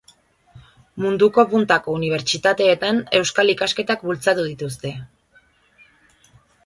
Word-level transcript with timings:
Munduko 1.03 1.43
puntako 1.51 1.93
unibertsitateetan 1.99 3.03
euskal 3.19 3.53
ikasketak 3.55 4.03
bultzatu 4.09 4.47
dituzte. 4.51 4.97